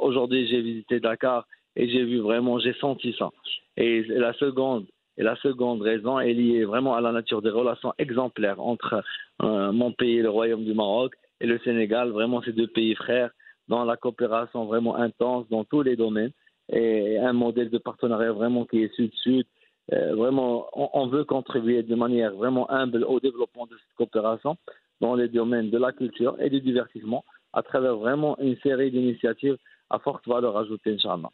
Aujourd'hui 0.00 0.46
j'ai 0.48 0.62
visité 0.62 0.98
Dakar 0.98 1.46
et 1.76 1.88
j'ai 1.88 2.04
vu 2.04 2.20
vraiment, 2.20 2.58
j'ai 2.58 2.72
senti 2.74 3.14
ça. 3.18 3.30
Et 3.76 4.02
la 4.04 4.32
seconde, 4.34 4.86
et 5.18 5.22
la 5.22 5.36
seconde 5.36 5.82
raison 5.82 6.18
est 6.20 6.32
liée 6.32 6.64
vraiment 6.64 6.94
à 6.94 7.00
la 7.00 7.12
nature 7.12 7.42
des 7.42 7.50
relations 7.50 7.92
exemplaires 7.98 8.60
entre 8.60 9.02
euh, 9.42 9.72
mon 9.72 9.92
pays, 9.92 10.22
le 10.22 10.30
Royaume 10.30 10.64
du 10.64 10.74
Maroc, 10.74 11.14
et 11.40 11.46
le 11.46 11.58
Sénégal. 11.58 12.10
Vraiment, 12.10 12.42
ces 12.42 12.52
deux 12.52 12.66
pays 12.66 12.94
frères 12.94 13.30
dans 13.68 13.84
la 13.84 13.96
coopération 13.96 14.64
vraiment 14.66 14.96
intense 14.96 15.48
dans 15.50 15.64
tous 15.64 15.82
les 15.82 15.96
domaines 15.96 16.32
et 16.72 17.18
un 17.18 17.32
modèle 17.32 17.70
de 17.70 17.78
partenariat 17.78 18.32
vraiment 18.32 18.64
qui 18.64 18.82
est 18.82 18.94
sud-sud. 18.94 19.46
Euh, 19.92 20.14
vraiment, 20.14 20.66
on, 20.72 21.06
veut 21.08 21.24
contribuer 21.24 21.82
de 21.82 21.94
manière 21.94 22.34
vraiment 22.34 22.70
humble 22.70 23.04
au 23.04 23.20
développement 23.20 23.66
de 23.66 23.76
cette 23.76 23.96
coopération 23.96 24.56
dans 25.00 25.14
les 25.14 25.28
domaines 25.28 25.70
de 25.70 25.76
la 25.78 25.92
culture 25.92 26.36
et 26.40 26.48
du 26.48 26.60
divertissement 26.60 27.24
à 27.52 27.62
travers 27.62 27.96
vraiment 27.96 28.38
une 28.38 28.56
série 28.62 28.90
d'initiatives 28.90 29.58
à 29.90 29.98
forte 29.98 30.26
valeur 30.26 30.56
ajoutée, 30.56 30.94
Inch'Allah. 30.94 31.30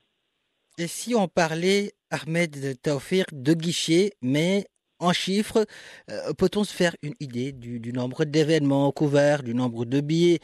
Et 0.78 0.88
si 0.88 1.14
on 1.14 1.28
parlait, 1.28 1.92
Ahmed 2.10 2.80
Taufir, 2.82 3.24
de 3.32 3.54
guichets, 3.54 4.12
mais 4.20 4.66
en 4.98 5.12
chiffres, 5.12 5.64
euh, 6.10 6.32
peut-on 6.36 6.64
se 6.64 6.74
faire 6.74 6.94
une 7.02 7.14
idée 7.20 7.52
du, 7.52 7.80
du 7.80 7.92
nombre 7.92 8.24
d'événements 8.24 8.90
couverts, 8.92 9.42
du 9.42 9.54
nombre 9.54 9.84
de 9.84 10.00
billets 10.00 10.40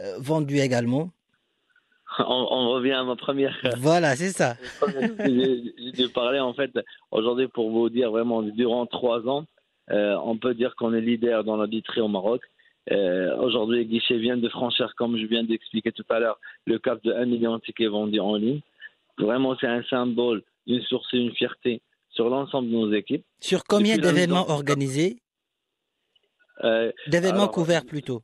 euh, 0.00 0.16
vendus 0.18 0.60
également? 0.60 1.10
On, 2.20 2.46
on 2.50 2.70
revient 2.70 2.92
à 2.92 3.04
ma 3.04 3.16
première 3.16 3.56
Voilà, 3.78 4.16
c'est 4.16 4.30
ça. 4.30 4.56
j'ai 5.18 5.92
dû 5.92 6.08
parler 6.08 6.40
en 6.40 6.54
fait 6.54 6.70
aujourd'hui 7.10 7.48
pour 7.48 7.70
vous 7.70 7.90
dire 7.90 8.10
vraiment 8.10 8.42
durant 8.42 8.86
trois 8.86 9.26
ans, 9.28 9.44
euh, 9.90 10.16
on 10.24 10.36
peut 10.36 10.54
dire 10.54 10.74
qu'on 10.76 10.94
est 10.94 11.00
leader 11.00 11.44
dans 11.44 11.56
la 11.56 11.66
au 11.98 12.08
Maroc. 12.08 12.42
Euh, 12.90 13.36
aujourd'hui, 13.36 13.84
Guichet 13.84 14.16
vient 14.18 14.36
de 14.36 14.48
franchir, 14.48 14.94
comme 14.96 15.18
je 15.18 15.26
viens 15.26 15.44
d'expliquer 15.44 15.92
tout 15.92 16.04
à 16.08 16.18
l'heure, 16.18 16.38
le 16.66 16.78
cap 16.78 17.02
de 17.04 17.12
1 17.12 17.26
million 17.26 17.56
de 17.56 17.60
tickets 17.60 17.88
vendus 17.90 18.20
en 18.20 18.36
ligne. 18.36 18.60
Vraiment, 19.18 19.56
c'est 19.60 19.66
un 19.66 19.82
symbole, 19.84 20.42
une 20.66 20.80
source 20.82 21.06
et 21.12 21.18
une 21.18 21.32
fierté 21.32 21.82
sur 22.10 22.28
l'ensemble 22.30 22.68
de 22.68 22.72
nos 22.74 22.92
équipes. 22.92 23.24
Sur 23.40 23.64
combien 23.64 23.98
d'événements 23.98 24.48
organisés 24.48 25.18
Euh, 26.64 26.90
D'événements 27.08 27.48
couverts 27.48 27.84
plutôt. 27.84 28.22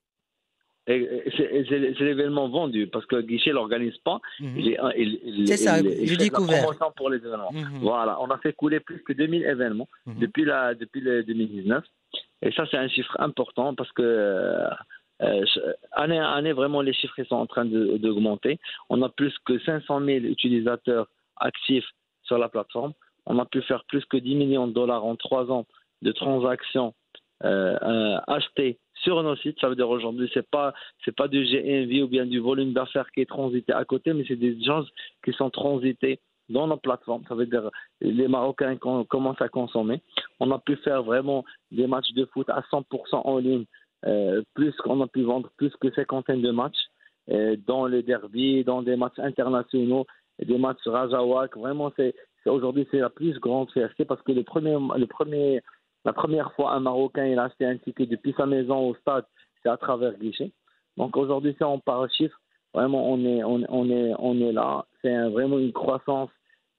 C'est 0.87 2.01
l'événement 2.01 2.49
vendu 2.49 2.87
parce 2.87 3.07
que 3.07 3.21
Guichet 3.21 3.51
l'organise 3.53 3.97
pas. 3.99 4.21
Mhm. 4.41 4.53
Il 4.59 4.67
il- 4.97 5.49
C'est 5.49 5.57
ça, 5.57 5.79
il- 5.81 5.87
il 5.87 6.07
je 6.07 6.13
fait 6.13 6.17
dis 6.19 6.29
de 6.29 6.33
la 6.35 6.39
couvert. 6.39 6.93
pour 6.97 7.11
les 7.11 7.19
événements. 7.19 7.53
Mhm. 7.53 7.79
Voilà, 7.81 8.21
on 8.21 8.27
a 8.29 8.39
fait 8.39 8.53
couler 8.53 8.81
plus 8.81 9.03
que 9.03 9.13
2000 9.13 9.45
événements 9.45 9.89
Mhm. 10.07 10.19
depuis, 10.21 10.45
la, 10.45 10.75
depuis 10.75 11.01
le 11.01 11.23
2019. 11.25 11.85
Et 12.43 12.53
ça, 12.53 12.65
c'est 12.71 12.77
un 12.77 12.89
chiffre 12.89 13.17
important 13.21 13.75
parce 13.75 13.91
que 13.93 14.03
euh, 14.03 14.69
euh, 15.23 15.45
année 15.93 16.19
à 16.19 16.31
année, 16.33 16.53
vraiment, 16.53 16.83
les 16.83 16.93
chiffres 16.93 17.23
sont 17.25 17.37
en 17.37 17.47
train 17.47 17.65
d'augmenter. 17.65 18.59
On 18.91 19.01
a 19.03 19.09
plus 19.09 19.35
que 19.47 19.59
500 19.61 20.01
000 20.05 20.25
utilisateurs 20.27 21.07
actifs 21.37 21.89
sur 22.25 22.37
la 22.39 22.49
plateforme. 22.49 22.93
On 23.27 23.39
a 23.39 23.47
pu 23.47 23.63
faire 23.63 23.85
plus 23.85 24.05
que 24.05 24.17
10 24.19 24.35
millions 24.35 24.67
de 24.67 24.73
dollars 24.75 25.05
en 25.05 25.17
trois 25.17 25.51
ans 25.51 25.67
de 26.03 26.13
transactions 26.13 26.93
euh, 27.45 28.19
achetées 28.27 28.79
sur 29.05 29.23
nos 29.23 29.37
sites. 29.37 29.61
Ça 29.61 29.69
veut 29.69 29.77
dire 29.77 29.89
aujourd'hui, 29.89 30.29
c'est 30.35 30.49
pas 30.51 30.75
c'est 31.05 31.15
pas 31.15 31.29
du 31.29 31.45
GNV 31.45 32.03
ou 32.05 32.09
bien 32.09 32.27
du 32.27 32.41
volume 32.41 32.73
d'affaires 32.73 33.09
qui 33.13 33.21
est 33.21 33.27
transité 33.39 33.73
à 33.73 33.85
côté, 33.85 34.13
mais 34.13 34.25
c'est 34.27 34.37
des 34.37 34.61
gens 34.63 34.83
qui 35.25 35.33
sont 35.35 35.51
transités 35.51 36.19
dans 36.49 36.67
nos 36.67 36.77
plateformes. 36.77 37.23
Ça 37.29 37.35
veut 37.35 37.47
dire 37.47 37.71
les 38.01 38.29
Marocains 38.29 38.77
com- 38.77 39.05
commencent 39.07 39.41
à 39.41 39.49
consommer. 39.49 40.03
On 40.41 40.51
a 40.51 40.59
pu 40.59 40.77
faire 40.77 41.03
vraiment 41.03 41.45
des 41.71 41.87
matchs 41.87 42.13
de 42.13 42.25
foot 42.33 42.49
à 42.51 42.61
100% 42.71 43.23
en 43.25 43.39
ligne, 43.39 43.65
euh, 44.07 44.43
plus 44.55 44.73
qu'on 44.83 45.01
a 45.01 45.07
pu 45.07 45.23
vendre 45.23 45.49
plus 45.57 45.73
que 45.81 45.91
cinquantaine 45.93 46.43
de 46.43 46.51
matchs 46.51 46.83
euh, 47.31 47.57
dans 47.67 47.87
les 47.87 48.03
derbies, 48.03 48.65
dans 48.65 48.83
des 48.83 48.97
matchs 48.97 49.19
internationaux, 49.19 50.05
des 50.39 50.59
matchs 50.59 50.87
Rajawak. 50.87 51.57
Vraiment, 51.57 51.91
c'est- 51.97 52.15
aujourd'hui 52.45 52.87
c'est 52.91 52.99
la 52.99 53.09
plus 53.09 53.39
grande 53.41 53.71
fierté 53.71 54.05
parce 54.05 54.21
que 54.23 54.33
le 54.33 54.43
premier, 54.43 54.77
le 54.99 55.07
premier, 55.07 55.63
la 56.05 56.13
première 56.13 56.53
fois 56.55 56.73
un 56.73 56.81
Marocain 56.81 57.27
il 57.27 57.39
a 57.39 57.45
acheté 57.45 57.65
un 57.67 57.77
ticket 57.79 58.07
depuis 58.07 58.35
sa 58.37 58.47
maison 58.47 58.89
au 58.91 58.95
stade, 58.97 59.25
c'est 59.63 59.69
à 59.69 59.77
travers 59.77 60.15
guichet. 60.19 60.51
Donc 60.97 61.17
aujourd'hui, 61.17 61.55
si 61.57 61.65
on 61.65 61.79
parle 61.81 62.09
chiffres, 62.11 62.39
vraiment 62.73 63.11
on 63.11 63.25
est, 63.25 63.43
on, 63.45 63.63
on 63.69 63.91
est, 63.91 64.13
on 64.19 64.41
est 64.41 64.53
là. 64.53 64.85
C'est 65.03 65.13
un- 65.15 65.31
vraiment 65.31 65.59
une 65.59 65.73
croissance 65.73 66.31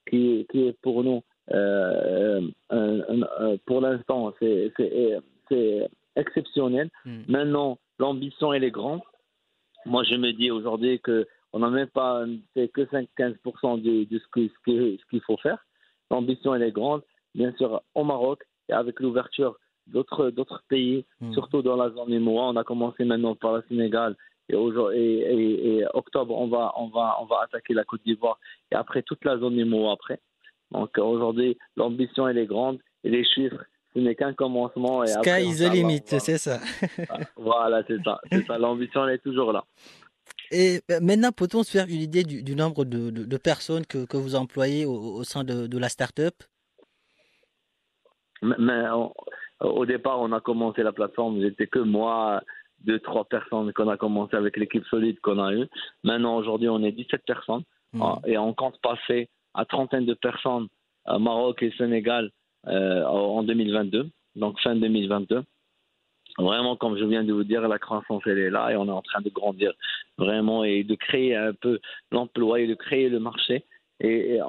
qui, 0.09 0.45
qui 0.51 0.67
est 0.67 0.77
pour 0.81 1.03
nous, 1.03 1.21
euh, 1.51 2.41
un- 2.69 3.01
un- 3.39 3.57
pour 3.65 3.81
l'instant, 3.81 4.33
c'est 4.39 4.71
c'est- 4.77 5.19
c'est 5.49 5.89
exceptionnel. 6.15 6.89
Mm. 7.05 7.21
Maintenant, 7.27 7.77
l'ambition, 7.99 8.53
elle 8.53 8.63
est 8.63 8.71
grande. 8.71 9.01
Moi, 9.85 10.03
je 10.03 10.15
me 10.15 10.31
dis 10.31 10.49
aujourd'hui 10.51 10.99
que 10.99 11.27
on 11.53 11.59
n'a 11.59 11.69
même 11.69 11.87
pas 11.87 12.25
fait 12.53 12.67
que 12.69 12.85
5-15% 12.85 13.77
de, 13.81 14.03
de 14.11 14.19
ce 14.19 14.27
que- 14.31 14.47
ce 14.47 14.59
que- 14.65 14.97
ce 14.97 15.05
qu'il 15.09 15.21
faut 15.21 15.37
faire. 15.37 15.65
L'ambition, 16.11 16.53
elle 16.53 16.63
est 16.63 16.71
grande. 16.71 17.01
Bien 17.33 17.51
sûr, 17.57 17.81
au 17.93 18.03
Maroc, 18.03 18.43
et 18.69 18.73
avec 18.73 18.99
l'ouverture 18.99 19.57
d'autres 19.87 20.29
d'autres 20.31 20.63
pays, 20.67 21.05
Mm. 21.21 21.33
surtout 21.33 21.61
dans 21.61 21.75
la 21.75 21.89
zone 21.91 22.17
MOA, 22.19 22.43
on 22.49 22.55
a 22.55 22.63
commencé 22.63 23.03
maintenant 23.05 23.35
par 23.35 23.53
le 23.57 23.63
Sénégal. 23.69 24.15
Et, 24.49 24.53
et, 24.55 24.97
et- 25.33 25.77
et 25.79 25.85
octobre, 25.93 26.35
on 26.37 26.47
va, 26.47 26.71
on, 26.77 26.87
va, 26.89 27.17
on 27.21 27.25
va 27.25 27.37
attaquer 27.43 27.73
la 27.73 27.83
Côte 27.83 28.01
d'Ivoire. 28.05 28.39
Et 28.71 28.75
après, 28.75 29.01
toute 29.01 29.23
la 29.25 29.37
zone 29.39 29.63
MOA 29.65 29.91
après. 29.93 30.19
Donc 30.71 30.97
aujourd'hui, 30.97 31.57
l'ambition, 31.75 32.27
elle 32.27 32.37
est 32.37 32.45
grande. 32.45 32.79
Et 33.03 33.09
les 33.09 33.23
chiffres, 33.23 33.63
ce 33.93 33.99
n'est 33.99 34.13
qu'un 34.15 34.33
commencement. 34.33 35.03
Et 35.03 35.11
après, 35.11 35.41
Sky 35.41 35.49
is 35.49 35.57
the 35.67 35.71
limit, 35.71 36.01
c'est 36.05 36.37
ça. 36.37 36.59
Voilà, 37.37 37.83
c'est 37.87 38.01
ça. 38.03 38.19
C'est 38.31 38.45
ça. 38.45 38.57
L'ambition, 38.57 39.07
elle 39.07 39.15
est 39.15 39.19
toujours 39.19 39.51
là. 39.51 39.63
Et 40.51 40.81
euh, 40.91 40.99
maintenant, 41.01 41.31
peut-on 41.31 41.63
se 41.63 41.71
faire 41.71 41.85
une 41.89 42.01
idée 42.01 42.23
du, 42.23 42.43
du 42.43 42.55
nombre 42.55 42.85
de, 42.85 43.09
de- 43.09 43.25
de 43.25 43.37
personnes 43.37 43.85
que, 43.85 44.05
que 44.05 44.17
vous 44.17 44.35
employez 44.35 44.85
au, 44.85 44.93
au 44.95 45.23
sein 45.23 45.43
de, 45.43 45.65
de 45.67 45.77
la 45.77 45.89
start-up? 45.89 46.35
Mais, 48.57 48.89
on- 48.89 49.13
au 49.61 49.85
départ, 49.85 50.19
on 50.21 50.31
a 50.33 50.41
commencé 50.41 50.83
la 50.83 50.91
plateforme, 50.91 51.41
j'étais 51.41 51.67
que 51.67 51.79
moi, 51.79 52.41
deux, 52.81 52.99
trois 52.99 53.23
personnes 53.25 53.71
qu'on 53.73 53.87
a 53.89 53.97
commencé 53.97 54.35
avec 54.35 54.57
l'équipe 54.57 54.85
solide 54.87 55.19
qu'on 55.21 55.39
a 55.39 55.53
eue. 55.53 55.67
Maintenant, 56.03 56.35
aujourd'hui, 56.37 56.69
on 56.69 56.83
est 56.83 56.91
17 56.91 57.23
personnes 57.25 57.63
Mhm. 57.93 58.01
Ah, 58.03 58.19
et 58.25 58.37
on 58.37 58.53
compte 58.53 58.77
passer 58.81 59.29
à 59.53 59.63
trentaine 59.63 60.05
de 60.05 60.13
personnes 60.15 60.67
à 61.05 61.17
Maroc 61.19 61.63
et 61.63 61.71
Sénégal 61.77 62.31
euh, 62.67 63.03
en 63.05 63.43
2022, 63.43 64.09
donc 64.35 64.59
fin 64.59 64.75
2022. 64.75 65.43
Vraiment, 66.37 66.75
comme 66.75 66.97
je 66.97 67.05
viens 67.05 67.23
de 67.23 67.31
vous 67.31 67.45
dire, 67.45 67.65
la 67.67 67.79
croissance, 67.79 68.21
elle 68.25 68.39
est 68.39 68.49
là 68.49 68.71
et 68.71 68.75
on 68.75 68.87
est 68.87 68.91
en 68.91 69.01
train 69.01 69.21
de 69.21 69.29
grandir 69.29 69.71
vraiment 70.17 70.63
et 70.65 70.83
de 70.83 70.95
créer 70.95 71.35
un 71.35 71.53
peu 71.53 71.79
l'emploi 72.11 72.59
et 72.59 72.67
de 72.67 72.73
créer 72.75 73.07
le 73.07 73.19
marché 73.19 73.63
et, 73.99 74.39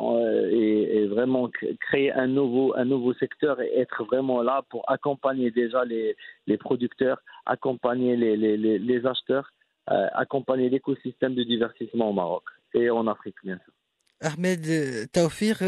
vraiment 1.06 1.48
cr- 1.48 1.76
créer 1.78 2.12
un 2.12 2.26
nouveau, 2.26 2.74
un 2.76 2.84
nouveau 2.84 3.14
secteur 3.14 3.60
et 3.60 3.78
être 3.78 4.04
vraiment 4.04 4.42
là 4.42 4.62
pour 4.70 4.88
accompagner 4.90 5.50
déjà 5.50 5.84
les, 5.84 6.16
les 6.46 6.58
producteurs, 6.58 7.20
accompagner 7.46 8.16
les, 8.16 8.36
les, 8.36 8.56
les, 8.78 9.06
acheteurs, 9.06 9.50
euh, 9.90 10.06
accompagner 10.14 10.68
l'écosystème 10.68 11.34
de 11.34 11.44
divertissement 11.44 12.10
au 12.10 12.12
Maroc 12.12 12.44
et 12.74 12.90
en 12.90 13.06
Afrique, 13.06 13.36
bien 13.44 13.58
sûr. 13.64 13.72
Ahmed 14.20 14.66
euh, 14.66 15.04
Taoufir, 15.12 15.62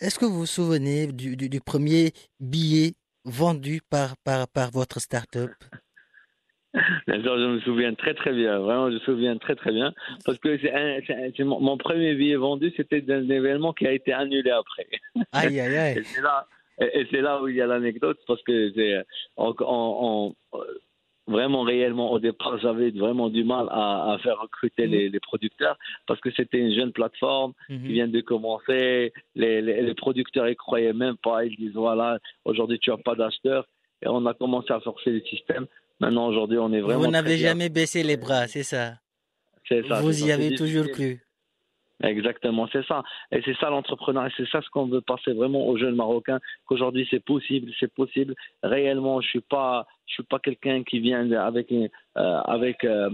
est-ce 0.00 0.18
que 0.18 0.24
vous 0.26 0.40
vous 0.40 0.46
souvenez 0.46 1.06
du, 1.06 1.36
du- 1.36 1.48
du 1.48 1.60
premier 1.60 2.12
billet 2.40 2.94
vendu 3.24 3.80
par, 3.88 4.16
par, 4.18 4.48
par 4.48 4.70
votre 4.70 5.00
start-up? 5.00 5.52
Sûr, 7.08 7.38
je 7.38 7.46
me 7.54 7.60
souviens 7.60 7.94
très 7.94 8.14
très 8.14 8.32
bien. 8.32 8.58
Vraiment, 8.58 8.88
je 8.90 8.94
me 8.94 9.00
souviens 9.00 9.36
très 9.38 9.54
très 9.54 9.72
bien. 9.72 9.92
Parce 10.24 10.38
que 10.38 10.58
c'est 10.58 10.72
un- 10.74 10.98
c'est 11.06 11.14
un- 11.14 11.30
c'est 11.36 11.44
mon, 11.44 11.60
mon 11.60 11.76
premier 11.76 12.14
billet 12.14 12.36
vendu, 12.36 12.72
c'était 12.76 13.00
d'un 13.00 13.28
événement 13.30 13.72
qui 13.72 13.86
a 13.86 13.92
été 13.92 14.12
annulé 14.12 14.50
après. 14.50 14.86
Aïe, 15.32 15.60
aïe, 15.60 15.76
aïe. 15.76 15.98
Et 15.98 16.02
c'est 16.04 16.20
là, 16.22 16.46
et, 16.80 17.00
et 17.00 17.06
c'est 17.10 17.20
là 17.20 17.40
où 17.40 17.46
il 17.48 17.54
y 17.56 17.60
a 17.60 17.66
l'anecdote, 17.66 18.18
parce 18.26 18.42
que 18.42 18.72
c'est 18.74 19.04
on- 19.36 19.54
on- 19.60 20.34
on- 20.52 20.58
vraiment 21.26 21.62
réellement 21.62 22.12
au 22.12 22.18
départ, 22.18 22.58
j'avais 22.58 22.90
vraiment 22.90 23.30
du 23.30 23.44
mal 23.44 23.66
à, 23.70 24.12
à 24.12 24.18
faire 24.18 24.38
recruter 24.40 24.86
les, 24.86 25.08
les 25.08 25.20
producteurs, 25.20 25.78
parce 26.06 26.20
que 26.20 26.30
c'était 26.32 26.58
une 26.58 26.74
jeune 26.74 26.92
plateforme 26.92 27.52
qui 27.68 27.72
Mhm. 27.74 27.86
vient 27.92 28.08
de 28.08 28.20
commencer. 28.20 29.12
Les, 29.34 29.62
les, 29.62 29.80
les 29.80 29.94
producteurs 29.94 30.48
ils 30.48 30.56
croyaient 30.56 30.92
même 30.92 31.16
pas. 31.16 31.44
Ils 31.46 31.56
disent 31.56 31.72
voilà, 31.74 32.18
aujourd'hui 32.44 32.78
tu 32.78 32.90
as 32.90 32.98
pas 32.98 33.14
d'acheteurs. 33.14 33.66
Et 34.02 34.08
on 34.08 34.26
a 34.26 34.34
commencé 34.34 34.70
à 34.72 34.80
forcer 34.80 35.12
le 35.12 35.20
système. 35.20 35.66
Maintenant 36.00 36.28
aujourd'hui, 36.28 36.58
on 36.58 36.72
est 36.72 36.80
vraiment. 36.80 37.00
Vous 37.00 37.10
n'avez 37.10 37.38
jamais 37.38 37.68
baissé 37.68 38.02
les 38.02 38.16
bras, 38.16 38.46
c'est 38.48 38.62
ça 38.62 38.98
C'est 39.68 39.86
ça, 39.86 40.00
Vous 40.00 40.24
y 40.24 40.32
avez 40.32 40.54
toujours 40.54 40.88
cru 40.90 41.23
Exactement, 42.02 42.68
c'est 42.72 42.84
ça. 42.86 43.04
Et 43.30 43.40
c'est 43.44 43.56
ça 43.58 43.70
l'entrepreneur. 43.70 44.26
Et 44.26 44.30
c'est 44.36 44.48
ça 44.48 44.60
ce 44.60 44.68
qu'on 44.70 44.86
veut 44.86 45.00
passer 45.00 45.32
vraiment 45.32 45.66
aux 45.68 45.76
jeunes 45.76 45.94
Marocains. 45.94 46.40
Qu'aujourd'hui 46.66 47.06
c'est 47.08 47.24
possible, 47.24 47.70
c'est 47.78 47.92
possible. 47.92 48.34
Réellement, 48.64 49.20
je 49.20 49.28
suis 49.28 49.40
pas, 49.40 49.86
je 50.06 50.14
suis 50.14 50.22
pas 50.24 50.40
quelqu'un 50.40 50.82
qui 50.82 50.98
vient 50.98 51.30
avec, 51.32 51.70
euh, 51.70 51.88
avec. 52.16 52.84
Euh, 52.84 53.10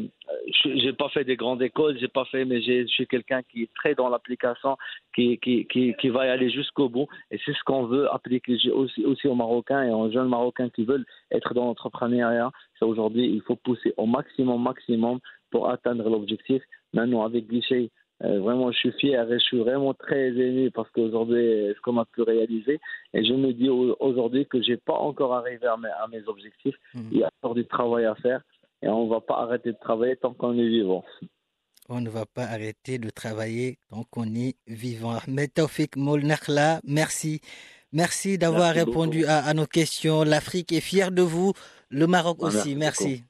j'ai 0.64 0.94
pas 0.94 1.10
fait 1.10 1.24
des 1.24 1.36
grandes 1.36 1.62
écoles, 1.62 1.98
j'ai 2.00 2.08
pas 2.08 2.24
fait, 2.24 2.46
mais 2.46 2.62
je 2.62 2.86
suis 2.86 3.06
quelqu'un 3.06 3.42
qui 3.42 3.64
est 3.64 3.74
très 3.74 3.94
dans 3.94 4.08
l'application, 4.08 4.76
qui, 5.14 5.38
qui, 5.38 5.66
qui, 5.66 6.08
va 6.08 6.26
y 6.26 6.30
aller 6.30 6.50
jusqu'au 6.50 6.88
bout. 6.88 7.06
Et 7.30 7.38
c'est 7.44 7.52
ce 7.52 7.62
qu'on 7.64 7.84
veut 7.84 8.12
appliquer 8.12 8.56
aussi, 8.72 9.04
aussi 9.04 9.28
aux 9.28 9.34
Marocains 9.34 9.82
et 9.82 9.90
aux 9.90 10.10
jeunes 10.10 10.28
Marocains 10.28 10.70
qui 10.70 10.84
veulent 10.84 11.06
être 11.30 11.52
dans 11.52 11.66
l'entrepreneuriat. 11.66 12.50
C'est 12.78 12.86
aujourd'hui, 12.86 13.26
il 13.26 13.42
faut 13.42 13.56
pousser 13.56 13.92
au 13.98 14.06
maximum, 14.06 14.62
maximum 14.62 15.18
pour 15.50 15.68
atteindre 15.68 16.08
l'objectif. 16.08 16.62
Maintenant, 16.92 17.24
avec 17.24 17.46
Guichet, 17.46 17.90
vraiment, 18.20 18.70
je 18.70 18.78
suis 18.78 18.92
fier 18.92 19.30
et 19.30 19.38
je 19.38 19.44
suis 19.44 19.58
vraiment 19.58 19.94
très 19.94 20.28
ému 20.28 20.70
parce 20.70 20.90
qu'aujourd'hui, 20.90 21.72
ce 21.74 21.80
qu'on 21.80 21.98
a 21.98 22.04
pu 22.04 22.22
réaliser. 22.22 22.78
Et 23.14 23.24
je 23.24 23.32
me 23.32 23.52
dis 23.52 23.68
aujourd'hui 23.68 24.46
que 24.46 24.60
j'ai 24.62 24.76
pas 24.76 24.94
encore 24.94 25.34
arrivé 25.34 25.66
à 25.66 25.76
mes, 25.76 26.26
objectifs. 26.26 26.76
Mhm. 26.94 27.08
Il 27.12 27.18
y 27.18 27.24
a 27.24 27.30
encore 27.40 27.54
du 27.54 27.66
travail 27.66 28.04
à 28.04 28.14
faire 28.16 28.42
et 28.82 28.88
on 28.88 29.06
ne 29.06 29.10
va 29.10 29.20
pas 29.20 29.38
arrêter 29.38 29.72
de 29.72 29.78
travailler 29.80 30.16
tant 30.16 30.34
qu'on 30.34 30.58
est 30.58 30.68
vivant. 30.68 31.04
On 31.88 32.00
ne 32.00 32.10
va 32.10 32.24
pas 32.26 32.44
arrêter 32.44 32.98
de 32.98 33.10
travailler 33.10 33.78
tant 33.88 34.04
qu'on 34.10 34.34
est 34.34 34.56
vivant. 34.66 35.16
Ahmed 35.26 35.52
Taufik 35.54 35.96
Molnakhla, 35.96 36.80
merci. 36.84 37.40
Merci 37.92 38.38
d'avoir 38.38 38.72
répondu 38.72 39.24
à, 39.26 39.52
nos 39.54 39.66
questions. 39.66 40.22
L'Afrique 40.22 40.72
est 40.72 40.80
fière 40.80 41.10
de 41.10 41.22
vous, 41.22 41.52
le 41.88 42.06
Maroc 42.06 42.42
aussi. 42.42 42.76
merci. 42.76 43.04
Merci 43.04 43.24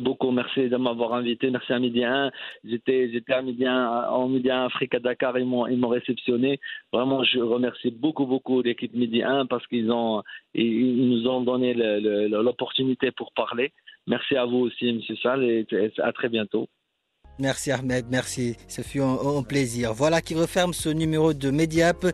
beaucoup, 0.00 0.30
merci 0.30 0.68
de 0.68 0.76
m'avoir 0.76 1.14
invité. 1.14 1.50
Merci 1.50 1.72
à 1.72 1.78
Midi 1.78 2.04
1. 2.04 2.30
J'étais, 2.64 3.10
j'étais 3.12 3.32
à 3.32 3.42
Midi 3.42 3.66
1, 3.66 4.08
en 4.10 4.28
Midi 4.28 4.50
1 4.50 4.66
Afrique 4.66 4.94
à 4.94 5.00
Dakar, 5.00 5.38
ils 5.38 5.46
m'ont, 5.46 5.66
ils 5.66 5.78
m'ont 5.78 5.88
réceptionné. 5.88 6.60
Vraiment, 6.92 7.24
je 7.24 7.40
remercie 7.40 7.90
beaucoup, 7.90 8.26
beaucoup 8.26 8.62
l'équipe 8.62 8.94
Midi 8.94 9.22
1 9.22 9.46
parce 9.46 9.66
qu'ils 9.66 9.90
ont, 9.90 10.22
ils 10.54 11.08
nous 11.08 11.26
ont 11.28 11.40
donné 11.40 11.74
l'opportunité 11.74 13.10
pour 13.10 13.32
parler. 13.32 13.72
Merci 14.06 14.36
à 14.36 14.44
vous 14.44 14.58
aussi, 14.58 14.88
M. 14.88 15.00
Sall, 15.22 15.44
et 15.44 15.66
à 15.98 16.12
très 16.12 16.28
bientôt. 16.28 16.68
Merci 17.38 17.72
Ahmed, 17.72 18.06
merci. 18.10 18.56
Ce 18.68 18.82
fut 18.82 19.00
un, 19.00 19.42
plaisir. 19.42 19.94
Voilà 19.94 20.20
qui 20.20 20.34
referme 20.34 20.74
ce 20.74 20.88
numéro 20.88 21.32
de 21.32 21.50
Mediap. 21.50 22.06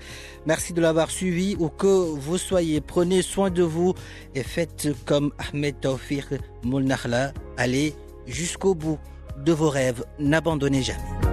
Merci 0.47 0.73
de 0.73 0.81
l'avoir 0.81 1.11
suivi. 1.11 1.57
Où 1.59 1.69
que 1.69 1.87
vous 1.87 2.39
soyez, 2.39 2.81
prenez 2.81 3.23
soin 3.23 3.51
de 3.51 3.63
vous 3.63 3.95
et 4.35 4.43
faites 4.43 4.89
comme 5.05 5.33
Ahmed 5.39 5.81
Taufir 5.81 6.29
Moulnahla. 6.63 7.33
Allez 7.57 7.95
jusqu'au 8.27 8.75
bout 8.75 8.99
de 9.45 9.53
vos 9.53 9.71
rêves. 9.71 10.05
N'abandonnez 10.19 10.83
jamais. 10.83 11.26